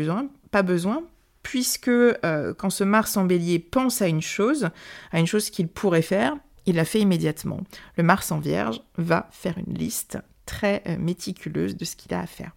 pas 0.50 0.62
besoin, 0.62 1.04
puisque 1.44 1.88
euh, 1.88 2.54
quand 2.58 2.70
ce 2.70 2.82
Mars 2.82 3.16
en 3.16 3.24
Bélier 3.24 3.60
pense 3.60 4.02
à 4.02 4.08
une 4.08 4.22
chose, 4.22 4.70
à 5.12 5.20
une 5.20 5.28
chose 5.28 5.50
qu'il 5.50 5.68
pourrait 5.68 6.02
faire, 6.02 6.34
il 6.66 6.74
la 6.74 6.84
fait 6.84 7.00
immédiatement. 7.00 7.60
Le 7.96 8.02
Mars 8.02 8.32
en 8.32 8.40
Vierge 8.40 8.80
va 8.96 9.28
faire 9.30 9.56
une 9.64 9.74
liste 9.74 10.18
très 10.48 10.82
euh, 10.88 10.96
méticuleuse 10.98 11.76
de 11.76 11.84
ce 11.84 11.94
qu'il 11.94 12.12
a 12.14 12.20
à 12.20 12.26
faire. 12.26 12.52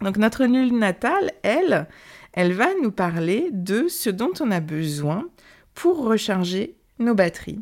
Donc 0.00 0.16
notre 0.16 0.44
lune 0.44 0.78
natale, 0.78 1.32
elle, 1.42 1.86
elle 2.32 2.52
va 2.52 2.68
nous 2.82 2.92
parler 2.92 3.50
de 3.52 3.88
ce 3.88 4.08
dont 4.08 4.32
on 4.40 4.50
a 4.50 4.60
besoin 4.60 5.28
pour 5.74 6.04
recharger 6.04 6.76
nos 6.98 7.14
batteries. 7.14 7.60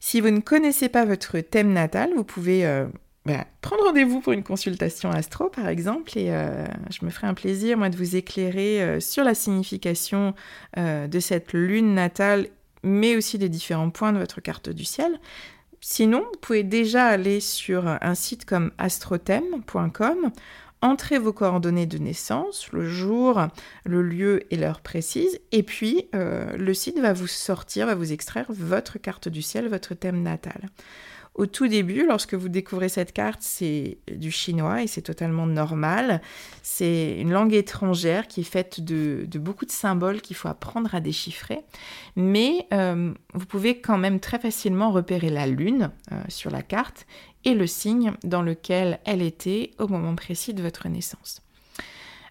Si 0.00 0.20
vous 0.20 0.30
ne 0.30 0.40
connaissez 0.40 0.88
pas 0.88 1.04
votre 1.04 1.38
thème 1.40 1.72
natal, 1.72 2.10
vous 2.16 2.24
pouvez 2.24 2.66
euh, 2.66 2.86
bah, 3.26 3.46
prendre 3.60 3.84
rendez-vous 3.84 4.20
pour 4.20 4.32
une 4.32 4.42
consultation 4.42 5.10
astro, 5.10 5.48
par 5.48 5.68
exemple, 5.68 6.16
et 6.18 6.30
euh, 6.30 6.64
je 6.90 7.04
me 7.04 7.10
ferai 7.10 7.26
un 7.26 7.34
plaisir, 7.34 7.76
moi, 7.76 7.90
de 7.90 7.96
vous 7.96 8.16
éclairer 8.16 9.00
sur 9.00 9.24
la 9.24 9.34
signification 9.34 10.34
de 10.76 11.20
cette 11.20 11.52
lune 11.52 11.94
natale, 11.94 12.48
mais 12.82 13.16
aussi 13.16 13.36
des 13.36 13.50
différents 13.50 13.90
points 13.90 14.12
de 14.12 14.18
votre 14.18 14.40
carte 14.40 14.70
du 14.70 14.84
ciel. 14.84 15.20
Sinon, 15.80 16.20
vous 16.20 16.38
pouvez 16.40 16.62
déjà 16.62 17.06
aller 17.06 17.40
sur 17.40 17.86
un 17.86 18.14
site 18.14 18.44
comme 18.44 18.70
astrothème.com, 18.76 20.30
entrer 20.82 21.18
vos 21.18 21.32
coordonnées 21.32 21.86
de 21.86 21.98
naissance, 21.98 22.70
le 22.72 22.86
jour, 22.86 23.46
le 23.84 24.02
lieu 24.02 24.42
et 24.52 24.56
l'heure 24.56 24.80
précise, 24.80 25.40
et 25.52 25.62
puis 25.62 26.08
euh, 26.14 26.56
le 26.56 26.74
site 26.74 26.98
va 26.98 27.12
vous 27.12 27.26
sortir, 27.26 27.86
va 27.86 27.94
vous 27.94 28.12
extraire 28.12 28.46
votre 28.48 28.98
carte 28.98 29.28
du 29.28 29.42
ciel, 29.42 29.68
votre 29.68 29.94
thème 29.94 30.22
natal. 30.22 30.68
Au 31.34 31.46
tout 31.46 31.68
début, 31.68 32.04
lorsque 32.06 32.34
vous 32.34 32.48
découvrez 32.48 32.88
cette 32.88 33.12
carte, 33.12 33.40
c'est 33.40 33.98
du 34.10 34.30
chinois 34.30 34.82
et 34.82 34.86
c'est 34.86 35.02
totalement 35.02 35.46
normal. 35.46 36.20
C'est 36.62 37.18
une 37.20 37.30
langue 37.30 37.54
étrangère 37.54 38.26
qui 38.26 38.40
est 38.40 38.44
faite 38.44 38.80
de, 38.80 39.26
beaucoup 39.36 39.64
de 39.64 39.70
symboles 39.70 40.20
qu'il 40.20 40.36
faut 40.36 40.48
apprendre 40.48 40.94
à 40.94 41.00
déchiffrer. 41.00 41.60
Mais 42.16 42.66
euh, 42.74 43.14
vous 43.32 43.46
pouvez 43.46 43.80
quand 43.80 43.96
même 43.96 44.18
très 44.18 44.38
facilement 44.40 44.90
repérer 44.90 45.30
la 45.30 45.46
lune 45.46 45.92
euh, 46.10 46.20
sur 46.28 46.50
la 46.50 46.62
carte 46.62 47.06
et 47.44 47.54
le 47.54 47.66
signe 47.66 48.12
dans 48.24 48.42
lequel 48.42 48.98
elle 49.04 49.22
était 49.22 49.70
au 49.78 49.86
moment 49.86 50.16
précis 50.16 50.52
de 50.52 50.62
votre 50.62 50.88
naissance. 50.88 51.42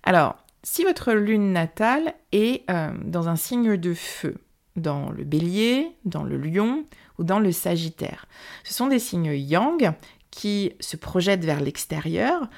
Alors, 0.04 0.38
si 0.64 0.84
votre 0.84 1.14
lune 1.14 1.54
natale 1.54 2.14
est 2.32 2.70
euh, 2.70 2.92
dans 3.06 3.30
un 3.30 3.38
signe 3.38 3.78
de 3.78 3.94
feu, 3.94 4.36
dans 4.76 5.10
le 5.10 5.24
bélier, 5.24 5.92
dans 6.06 6.24
le 6.24 6.38
lion 6.38 6.84
ou 7.20 7.24
dans 7.24 7.40
le 7.40 7.52
sagittaire. 7.52 8.26
Ce 8.64 8.74
sont 8.74 8.88
des 8.88 8.98
signes 8.98 9.34
yang 9.34 9.94
qui 10.32 10.74
se 10.80 10.98
projettent 10.98 11.46
vers 11.46 11.62
l'extérieur. 11.62 12.50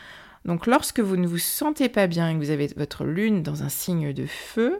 Donc 0.45 0.67
lorsque 0.67 0.99
vous 0.99 1.17
ne 1.17 1.27
vous 1.27 1.37
sentez 1.37 1.89
pas 1.89 2.07
bien 2.07 2.29
et 2.29 2.33
que 2.33 2.39
vous 2.39 2.49
avez 2.49 2.67
votre 2.77 3.03
lune 3.03 3.43
dans 3.43 3.63
un 3.63 3.69
signe 3.69 4.13
de 4.13 4.25
feu, 4.25 4.79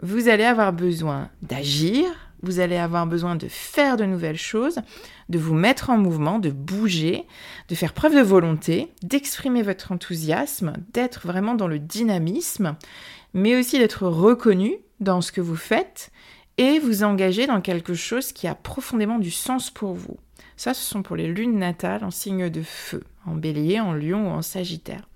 vous 0.00 0.28
allez 0.28 0.44
avoir 0.44 0.72
besoin 0.72 1.30
d'agir, 1.42 2.04
vous 2.42 2.60
allez 2.60 2.76
avoir 2.76 3.06
besoin 3.06 3.36
de 3.36 3.48
faire 3.48 3.96
de 3.96 4.04
nouvelles 4.04 4.38
choses, 4.38 4.80
de 5.28 5.38
vous 5.38 5.54
mettre 5.54 5.90
en 5.90 5.96
mouvement, 5.96 6.38
de 6.38 6.50
bouger, 6.50 7.26
de 7.68 7.74
faire 7.74 7.94
preuve 7.94 8.16
de 8.16 8.20
volonté, 8.20 8.92
d'exprimer 9.02 9.62
votre 9.62 9.92
enthousiasme, 9.92 10.74
d'être 10.92 11.26
vraiment 11.26 11.54
dans 11.54 11.68
le 11.68 11.78
dynamisme, 11.78 12.76
mais 13.32 13.56
aussi 13.56 13.78
d'être 13.78 14.06
reconnu 14.06 14.76
dans 15.00 15.20
ce 15.20 15.32
que 15.32 15.40
vous 15.40 15.56
faites 15.56 16.10
et 16.58 16.78
vous 16.78 17.02
engager 17.02 17.46
dans 17.46 17.60
quelque 17.60 17.94
chose 17.94 18.32
qui 18.32 18.46
a 18.46 18.54
profondément 18.54 19.18
du 19.18 19.30
sens 19.30 19.70
pour 19.70 19.94
vous. 19.94 20.16
Ça, 20.56 20.74
ce 20.74 20.82
sont 20.82 21.02
pour 21.02 21.16
les 21.16 21.26
lunes 21.26 21.58
natales 21.58 22.04
en 22.04 22.10
signe 22.10 22.48
de 22.48 22.62
feu, 22.62 23.02
en 23.26 23.34
bélier, 23.34 23.80
en 23.80 23.92
lion 23.92 24.28
ou 24.28 24.30
en 24.30 24.42
sagittaire. 24.42 25.08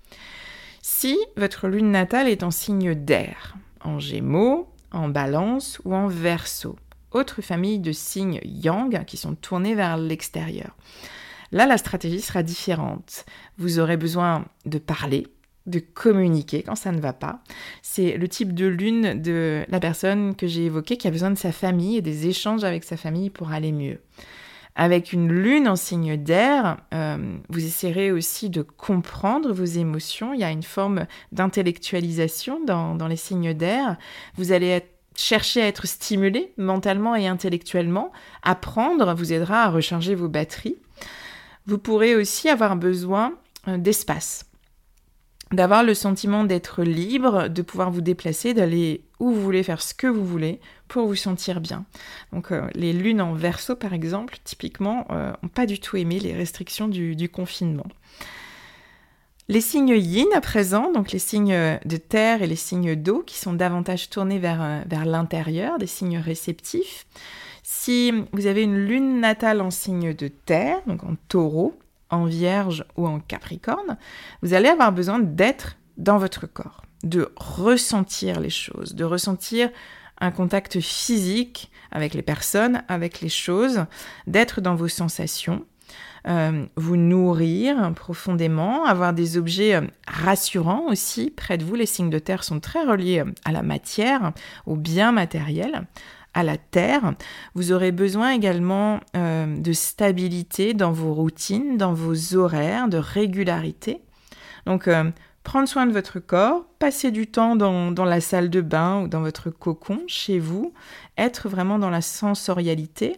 Si 0.81 1.17
votre 1.37 1.67
lune 1.67 1.91
natale 1.91 2.27
est 2.27 2.43
en 2.43 2.51
signe 2.51 2.93
d'air, 2.93 3.55
en 3.81 3.99
gémeaux, 3.99 4.69
en 4.91 5.07
balance 5.07 5.79
ou 5.85 5.95
en 5.95 6.07
verso, 6.07 6.75
autre 7.11 7.41
famille 7.41 7.79
de 7.79 7.91
signes 7.91 8.41
yang 8.43 9.05
qui 9.05 9.17
sont 9.17 9.35
tournés 9.35 9.75
vers 9.75 9.97
l'extérieur. 9.97 10.75
Là, 11.51 11.65
la 11.65 11.77
stratégie 11.77 12.21
sera 12.21 12.43
différente. 12.43 13.25
Vous 13.57 13.79
aurez 13.79 13.97
besoin 13.97 14.45
de 14.65 14.77
parler, 14.77 15.27
de 15.65 15.79
communiquer 15.79 16.63
quand 16.63 16.75
ça 16.75 16.91
ne 16.91 16.99
va 16.99 17.13
pas. 17.13 17.41
C'est 17.81 18.17
le 18.17 18.27
type 18.27 18.53
de 18.53 18.65
lune 18.65 19.21
de 19.21 19.65
la 19.69 19.79
personne 19.79 20.35
que 20.35 20.47
j'ai 20.47 20.65
évoquée 20.65 20.97
qui 20.97 21.07
a 21.07 21.11
besoin 21.11 21.31
de 21.31 21.37
sa 21.37 21.51
famille 21.51 21.97
et 21.97 22.01
des 22.01 22.27
échanges 22.27 22.63
avec 22.63 22.83
sa 22.83 22.97
famille 22.97 23.29
pour 23.29 23.51
aller 23.51 23.71
mieux. 23.71 23.99
Avec 24.75 25.11
une 25.11 25.31
lune 25.31 25.67
en 25.67 25.75
signe 25.75 26.15
d'air, 26.15 26.77
euh, 26.93 27.37
vous 27.49 27.65
essaierez 27.65 28.11
aussi 28.11 28.49
de 28.49 28.61
comprendre 28.61 29.51
vos 29.51 29.65
émotions. 29.65 30.33
Il 30.33 30.39
y 30.39 30.43
a 30.43 30.51
une 30.51 30.63
forme 30.63 31.05
d'intellectualisation 31.33 32.63
dans, 32.63 33.07
les 33.07 33.17
signes 33.17 33.53
d'air. 33.53 33.97
Vous 34.35 34.53
allez 34.53 34.81
chercher 35.15 35.61
à 35.61 35.67
être 35.67 35.85
stimulé 35.85 36.53
mentalement 36.55 37.15
et 37.15 37.27
intellectuellement. 37.27 38.13
Apprendre 38.41 39.13
vous 39.15 39.33
aidera 39.33 39.63
à 39.63 39.69
recharger 39.69 40.15
vos 40.15 40.29
batteries. 40.29 40.77
Vous 41.65 41.77
pourrez 41.77 42.15
aussi 42.15 42.47
avoir 42.47 42.77
besoin 42.77 43.33
euh, 43.67 43.77
d'espace 43.77 44.48
d'avoir 45.51 45.83
le 45.83 45.93
sentiment 45.93 46.43
d'être 46.43 46.83
libre, 46.83 47.47
de 47.47 47.61
pouvoir 47.61 47.91
vous 47.91 48.01
déplacer, 48.01 48.53
d'aller 48.53 49.01
où 49.19 49.31
vous 49.31 49.41
voulez, 49.41 49.63
faire 49.63 49.81
ce 49.81 49.93
que 49.93 50.07
vous 50.07 50.25
voulez 50.25 50.59
pour 50.87 51.07
vous 51.07 51.15
sentir 51.15 51.59
bien. 51.59 51.85
Donc 52.31 52.51
euh, 52.51 52.67
les 52.75 52.93
lunes 52.93 53.21
en 53.21 53.33
verso, 53.33 53.75
par 53.75 53.93
exemple, 53.93 54.37
typiquement, 54.43 55.05
n'ont 55.09 55.15
euh, 55.15 55.33
pas 55.53 55.65
du 55.65 55.79
tout 55.79 55.97
aimé 55.97 56.19
les 56.19 56.33
restrictions 56.33 56.87
du, 56.87 57.29
confinement. 57.29 57.87
Les 59.47 59.61
signes 59.61 59.97
yin 59.97 60.27
à 60.35 60.41
présent, 60.41 60.91
donc 60.91 61.11
les 61.11 61.19
signes 61.19 61.79
de 61.83 61.97
terre 61.97 62.43
et 62.43 62.47
les 62.47 62.55
signes 62.55 62.95
d'eau 62.95 63.23
qui 63.25 63.37
sont 63.37 63.53
davantage 63.53 64.09
tournés 64.09 64.37
vers, 64.37 64.61
euh, 64.61 64.81
vers 64.85 65.05
l'intérieur, 65.05 65.79
des 65.79 65.87
signes 65.87 66.19
réceptifs. 66.19 67.07
Si 67.63 68.13
vous 68.31 68.45
avez 68.45 68.63
une 68.63 68.77
lune 68.77 69.19
natale 69.19 69.61
en 69.61 69.71
signe 69.71 70.13
de 70.13 70.27
terre, 70.27 70.81
donc 70.87 71.03
en 71.03 71.15
taureau, 71.27 71.75
en 72.09 72.25
vierge 72.25 72.85
ou 72.97 73.07
en 73.07 73.19
capricorne, 73.19 73.97
vous 74.41 74.53
allez 74.53 74.69
avoir 74.69 74.91
besoin 74.91 75.19
d'être 75.19 75.77
dans 75.97 76.17
votre 76.17 76.47
corps, 76.47 76.83
de 77.03 77.31
ressentir 77.35 78.39
les 78.39 78.49
choses, 78.49 78.95
de 78.95 79.03
ressentir 79.03 79.69
un 80.19 80.31
contact 80.31 80.79
physique 80.79 81.71
avec 81.91 82.13
les 82.13 82.21
personnes, 82.21 82.83
avec 82.87 83.21
les 83.21 83.29
choses, 83.29 83.85
d'être 84.27 84.61
dans 84.61 84.75
vos 84.75 84.87
sensations, 84.87 85.65
euh, 86.27 86.65
vous 86.75 86.97
nourrir 86.97 87.93
profondément, 87.95 88.85
avoir 88.85 89.13
des 89.13 89.37
objets 89.37 89.75
euh, 89.75 89.87
rassurants 90.07 90.87
aussi 90.87 91.31
près 91.31 91.57
de 91.57 91.63
vous. 91.63 91.75
Les 91.75 91.85
signes 91.85 92.09
de 92.09 92.19
terre 92.19 92.43
sont 92.43 92.59
très 92.59 92.83
reliés 92.83 93.19
euh, 93.19 93.31
à 93.45 93.53
la 93.53 93.63
matière, 93.63 94.33
au 94.65 94.75
bien 94.75 95.11
matériel 95.11 95.87
à 96.33 96.43
la 96.43 96.57
terre. 96.57 97.13
Vous 97.55 97.71
aurez 97.71 97.91
besoin 97.91 98.31
également 98.31 98.99
euh, 99.15 99.57
de 99.57 99.73
stabilité 99.73 100.73
dans 100.73 100.91
vos 100.91 101.13
routines, 101.13 101.77
dans 101.77 101.93
vos 101.93 102.35
horaires, 102.35 102.87
de 102.87 102.97
régularité. 102.97 104.01
Donc, 104.65 104.87
euh, 104.87 105.11
prendre 105.43 105.67
soin 105.67 105.85
de 105.87 105.91
votre 105.91 106.19
corps, 106.19 106.65
passer 106.77 107.11
du 107.11 107.27
temps 107.27 107.55
dans, 107.55 108.05
la 108.05 108.21
salle 108.21 108.49
de 108.49 108.61
bain 108.61 109.01
ou 109.01 109.07
dans 109.07 109.21
votre 109.21 109.49
cocon 109.49 110.01
chez 110.07 110.39
vous, 110.39 110.73
être 111.17 111.49
vraiment 111.49 111.79
dans 111.79 111.89
la 111.89 112.01
sensorialité. 112.01 113.17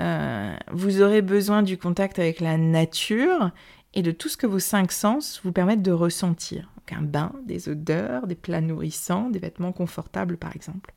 Euh, 0.00 0.54
vous 0.72 1.02
aurez 1.02 1.22
besoin 1.22 1.62
du 1.62 1.78
contact 1.78 2.18
avec 2.18 2.40
la 2.40 2.56
nature 2.56 3.50
et 3.94 4.02
de 4.02 4.10
tout 4.10 4.28
ce 4.28 4.36
que 4.36 4.46
vos 4.46 4.58
cinq 4.58 4.92
sens 4.92 5.40
vous 5.44 5.52
permettent 5.52 5.82
de 5.82 5.92
ressentir. 5.92 6.70
Donc 6.76 6.98
un 6.98 7.02
bain, 7.02 7.32
des 7.44 7.68
odeurs, 7.68 8.26
des 8.26 8.34
plats 8.34 8.60
nourrissants, 8.60 9.30
des 9.30 9.38
vêtements 9.38 9.72
confortables 9.72 10.36
par 10.36 10.54
exemple. 10.54 10.94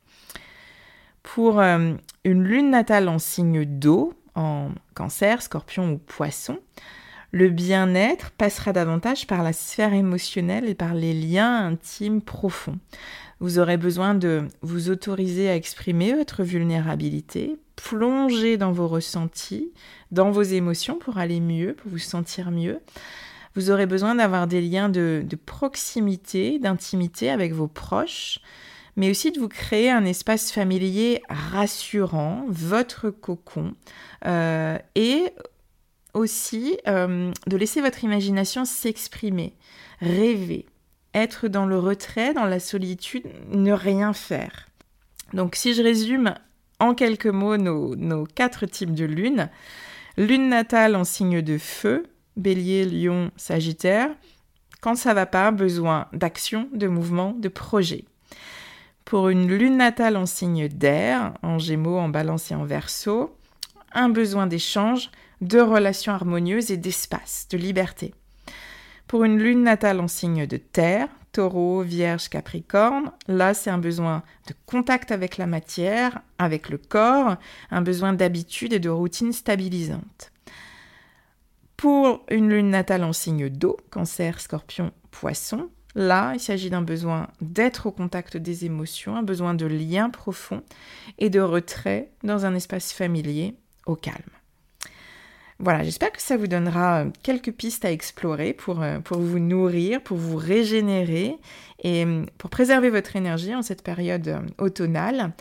Pour 1.22 1.60
euh, 1.60 1.92
une 2.24 2.44
lune 2.44 2.70
natale 2.70 3.08
en 3.08 3.18
signe 3.18 3.64
d'eau, 3.64 4.14
en 4.34 4.70
cancer, 4.94 5.42
scorpion 5.42 5.92
ou 5.92 5.98
poisson, 5.98 6.58
le 7.32 7.48
bien-être 7.48 8.30
passera 8.32 8.72
davantage 8.72 9.26
par 9.26 9.42
la 9.42 9.52
sphère 9.52 9.92
émotionnelle 9.92 10.68
et 10.68 10.74
par 10.74 10.94
les 10.94 11.14
liens 11.14 11.66
intimes 11.66 12.22
profonds. 12.22 12.78
Vous 13.38 13.58
aurez 13.58 13.76
besoin 13.76 14.14
de 14.14 14.48
vous 14.62 14.90
autoriser 14.90 15.48
à 15.48 15.54
exprimer 15.54 16.12
votre 16.12 16.42
vulnérabilité, 16.42 17.56
plonger 17.76 18.56
dans 18.56 18.72
vos 18.72 18.88
ressentis, 18.88 19.72
dans 20.10 20.30
vos 20.30 20.42
émotions 20.42 20.98
pour 20.98 21.18
aller 21.18 21.40
mieux, 21.40 21.74
pour 21.74 21.90
vous 21.90 21.98
sentir 21.98 22.50
mieux. 22.50 22.80
Vous 23.54 23.70
aurez 23.70 23.86
besoin 23.86 24.14
d'avoir 24.16 24.46
des 24.46 24.60
liens 24.60 24.88
de 24.88 25.24
proximité, 25.46 26.58
d'intimité 26.58 27.30
avec 27.30 27.52
vos 27.52 27.68
proches, 27.68 28.40
mais 29.00 29.08
aussi 29.08 29.32
de 29.32 29.40
vous 29.40 29.48
créer 29.48 29.90
un 29.90 30.04
espace 30.04 30.52
familier 30.52 31.22
rassurant, 31.30 32.44
votre 32.48 33.08
cocon, 33.08 33.72
euh, 34.26 34.76
et 34.94 35.30
aussi 36.12 36.76
euh, 36.86 37.32
de 37.46 37.56
laisser 37.56 37.80
votre 37.80 38.04
imagination 38.04 38.66
s'exprimer, 38.66 39.54
rêver, 40.00 40.66
être 41.14 41.48
dans 41.48 41.64
le 41.64 41.78
retrait, 41.78 42.34
dans 42.34 42.44
la 42.44 42.60
solitude, 42.60 43.24
ne 43.48 43.72
rien 43.72 44.12
faire. 44.12 44.68
Donc 45.32 45.56
si 45.56 45.72
je 45.72 45.82
résume 45.82 46.34
en 46.78 46.92
quelques 46.92 47.24
mots 47.24 47.56
nos, 47.56 47.96
nos 47.96 48.24
quatre 48.26 48.66
types 48.66 48.94
de 48.94 49.06
lune, 49.06 49.48
lune 50.18 50.50
natale 50.50 50.94
en 50.94 51.04
signe 51.04 51.40
de 51.40 51.56
feu, 51.56 52.04
bélier, 52.36 52.84
lion, 52.84 53.30
sagittaire, 53.38 54.10
quand 54.82 54.94
ça 54.94 55.14
va 55.14 55.24
pas, 55.24 55.52
besoin 55.52 56.06
d'action, 56.12 56.68
de 56.74 56.86
mouvement, 56.86 57.32
de 57.32 57.48
projet. 57.48 58.04
Pour 59.10 59.28
une 59.28 59.48
lune 59.48 59.76
natale 59.76 60.16
en 60.16 60.24
signe 60.24 60.68
d'air, 60.68 61.34
en 61.42 61.58
gémeaux, 61.58 61.98
en 61.98 62.08
balance 62.08 62.52
et 62.52 62.54
en 62.54 62.62
verso, 62.62 63.36
un 63.92 64.08
besoin 64.08 64.46
d'échange, 64.46 65.10
de 65.40 65.58
relations 65.58 66.12
harmonieuses 66.12 66.70
et 66.70 66.76
d'espace, 66.76 67.48
de 67.50 67.58
liberté. 67.58 68.14
Pour 69.08 69.24
une 69.24 69.36
lune 69.36 69.64
natale 69.64 69.98
en 69.98 70.06
signe 70.06 70.46
de 70.46 70.58
terre, 70.58 71.08
taureau, 71.32 71.82
vierge, 71.82 72.28
capricorne, 72.28 73.10
là 73.26 73.52
c'est 73.52 73.70
un 73.70 73.78
besoin 73.78 74.22
de 74.46 74.54
contact 74.64 75.10
avec 75.10 75.38
la 75.38 75.48
matière, 75.48 76.20
avec 76.38 76.68
le 76.68 76.78
corps, 76.78 77.34
un 77.72 77.82
besoin 77.82 78.12
d'habitude 78.12 78.72
et 78.72 78.78
de 78.78 78.90
routine 78.90 79.32
stabilisante. 79.32 80.30
Pour 81.76 82.24
une 82.30 82.48
lune 82.48 82.70
natale 82.70 83.02
en 83.02 83.12
signe 83.12 83.48
d'eau, 83.48 83.76
cancer, 83.90 84.40
scorpion, 84.40 84.92
poisson, 85.10 85.68
Là, 85.94 86.32
il 86.34 86.40
s'agit 86.40 86.70
d'un 86.70 86.82
besoin 86.82 87.28
d'être 87.40 87.86
au 87.86 87.90
contact 87.90 88.36
des 88.36 88.64
émotions, 88.64 89.16
un 89.16 89.22
besoin 89.22 89.54
de 89.54 89.66
lien 89.66 90.08
profond 90.08 90.62
et 91.18 91.30
de 91.30 91.40
retrait 91.40 92.10
dans 92.22 92.46
un 92.46 92.54
espace 92.54 92.92
familier 92.92 93.54
au 93.86 93.96
calme. 93.96 94.22
Voilà, 95.62 95.82
j'espère 95.82 96.10
que 96.10 96.22
ça 96.22 96.38
vous 96.38 96.46
donnera 96.46 97.02
euh, 97.02 97.10
quelques 97.22 97.52
pistes 97.52 97.84
à 97.84 97.92
explorer 97.92 98.54
pour, 98.54 98.82
euh, 98.82 98.98
pour 99.00 99.18
vous 99.18 99.38
nourrir, 99.38 100.00
pour 100.02 100.16
vous 100.16 100.36
régénérer 100.36 101.36
et 101.82 102.06
euh, 102.06 102.24
pour 102.38 102.48
préserver 102.48 102.88
votre 102.88 103.14
énergie 103.14 103.54
en 103.54 103.60
cette 103.60 103.82
période 103.82 104.40
automnale. 104.56 105.32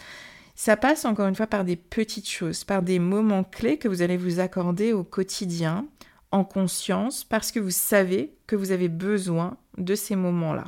Ça 0.56 0.76
passe 0.76 1.06
encore 1.06 1.28
une 1.28 1.36
fois 1.36 1.48
par 1.48 1.64
des 1.64 1.78
petites 1.78 2.30
choses, 2.30 2.66
par 2.66 2.82
des 2.82 3.00
moments 3.00 3.46
clés 3.46 3.78
que 3.78 3.88
vous 3.88 4.02
allez 4.02 4.18
vous 4.18 4.42
accorder 4.42 4.92
au 4.92 5.06
quotidien, 5.06 5.86
en 6.32 6.44
conscience, 6.44 7.24
parce 7.24 7.54
que 7.54 7.62
vous 7.62 7.72
savez 7.72 8.34
que 8.46 8.58
vous 8.58 8.74
avez 8.74 8.90
besoin 8.90 9.56
de 9.80 9.96
ces 9.96 10.16
moments-là. 10.16 10.66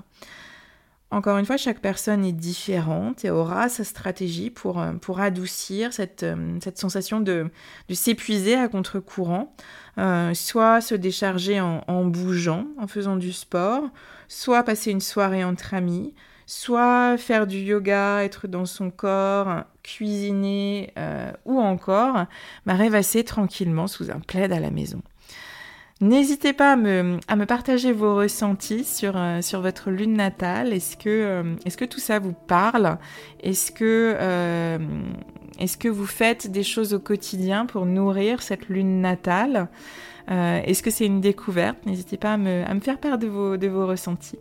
Encore 1.13 1.37
une 1.37 1.45
fois, 1.45 1.57
chaque 1.57 1.81
personne 1.81 2.23
est 2.23 2.31
différente 2.31 3.25
et 3.25 3.29
aura 3.29 3.67
sa 3.67 3.83
stratégie 3.83 4.49
pour, 4.49 4.79
euh, 4.79 4.93
pour 4.93 5.19
adoucir 5.19 5.91
cette, 5.91 6.23
euh, 6.23 6.57
cette 6.63 6.77
sensation 6.77 7.19
de, 7.19 7.51
de 7.89 7.93
s'épuiser 7.93 8.55
à 8.55 8.69
contre-courant, 8.69 9.53
euh, 9.97 10.33
soit 10.33 10.79
se 10.79 10.95
décharger 10.95 11.59
en, 11.59 11.83
en, 11.89 12.05
bougeant, 12.05 12.65
en 12.79 12.87
faisant 12.87 13.17
du 13.17 13.33
sport, 13.33 13.83
soit 14.29 14.63
passer 14.63 14.91
une 14.91 15.01
soirée 15.01 15.43
entre 15.43 15.73
amis, 15.73 16.15
soit 16.45 17.17
faire 17.17 17.45
du 17.45 17.57
yoga, 17.57 18.23
être 18.23 18.47
dans 18.47 18.65
son 18.65 18.89
corps, 18.89 19.65
cuisiner, 19.83 20.93
ou 21.45 21.59
encore 21.59 22.25
bah, 22.65 22.73
rêvasser 22.73 23.23
tranquillement 23.23 23.87
sous 23.87 24.11
un 24.11 24.19
plaid 24.19 24.51
à 24.51 24.59
la 24.59 24.71
maison. 24.71 25.01
N'hésitez 26.01 26.51
pas 26.53 26.73
à 26.73 26.75
me, 26.75 27.19
partager 27.45 27.91
vos 27.91 28.15
ressentis 28.15 28.85
sur, 28.85 29.15
euh, 29.15 29.39
votre 29.53 29.91
lune 29.91 30.13
natale. 30.13 30.73
Est-ce 30.73 30.97
que, 30.97 31.09
euh, 31.09 31.55
est 31.63 31.75
que 31.75 31.85
tout 31.85 31.99
ça 31.99 32.17
vous 32.17 32.33
parle? 32.33 32.97
Est-ce 33.43 33.71
que, 33.71 34.15
euh, 34.19 34.79
est 35.59 35.77
que 35.77 35.87
vous 35.87 36.07
faites 36.07 36.51
des 36.51 36.63
choses 36.63 36.95
au 36.95 36.99
quotidien 36.99 37.67
pour 37.67 37.85
nourrir 37.85 38.41
cette 38.41 38.67
lune 38.67 38.99
natale? 39.01 39.69
Est-ce 40.27 40.81
que 40.81 40.91
c'est 40.91 41.05
une 41.05 41.19
découverte? 41.19 41.85
N'hésitez 41.85 42.15
pas 42.15 42.33
à 42.33 42.37
me, 42.37 42.63
à 42.65 42.73
me, 42.73 42.79
faire 42.79 42.99
part 42.99 43.17
de 43.17 43.27
vos, 43.27 43.57
de 43.57 43.67
vos 43.67 43.85
ressentis. 43.85 44.39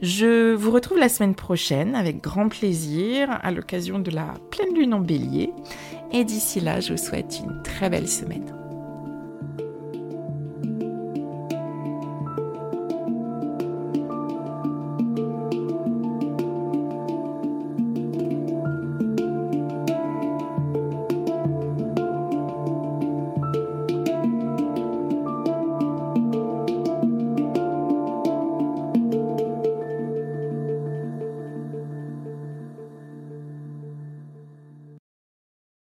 Je 0.00 0.54
vous 0.54 0.70
retrouve 0.70 0.98
la 0.98 1.10
semaine 1.10 1.34
prochaine 1.34 1.94
avec 1.94 2.22
grand 2.22 2.48
plaisir 2.48 3.38
à 3.42 3.50
l'occasion 3.50 3.98
de 3.98 4.10
la 4.10 4.34
pleine 4.50 4.74
lune 4.74 4.94
en 4.94 5.00
bélier. 5.00 5.52
Et 6.12 6.24
d'ici 6.24 6.60
là, 6.60 6.80
je 6.80 6.94
vous 6.94 6.98
souhaite 6.98 7.40
une 7.44 7.62
très 7.62 7.90
belle 7.90 8.08
semaine. 8.08 8.59